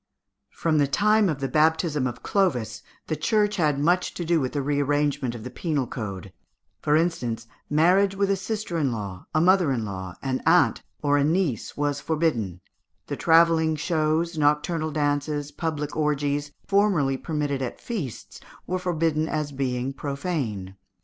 From 0.49 0.79
the 0.79 0.87
time 0.87 1.29
of 1.29 1.41
the 1.41 1.47
baptism 1.47 2.07
of 2.07 2.23
Clovis, 2.23 2.81
the 3.05 3.15
Church 3.15 3.57
had 3.57 3.77
much 3.79 4.15
to 4.15 4.25
do 4.25 4.41
with 4.41 4.53
the 4.53 4.61
re 4.63 4.79
arrangement 4.81 5.35
of 5.35 5.43
the 5.43 5.51
penal 5.51 5.85
code; 5.85 6.33
for 6.81 6.95
instance, 6.95 7.45
marriage 7.69 8.15
with 8.15 8.31
a 8.31 8.35
sister 8.35 8.79
in 8.79 8.91
law, 8.91 9.27
a 9.35 9.39
mother 9.39 9.71
in 9.71 9.85
law, 9.85 10.15
an 10.23 10.41
aunt, 10.43 10.81
or 11.03 11.19
a 11.19 11.23
niece, 11.23 11.77
was 11.77 12.01
forbidden; 12.01 12.61
the 13.05 13.15
travelling 13.15 13.75
shows, 13.75 14.39
nocturnal 14.39 14.89
dances, 14.89 15.51
public 15.51 15.95
orgies, 15.95 16.51
formerly 16.65 17.15
permitted 17.15 17.61
at 17.61 17.79
feasts, 17.79 18.39
were 18.65 18.79
forbidden 18.79 19.27
as 19.29 19.51
being 19.51 19.93
profane. 19.93 20.77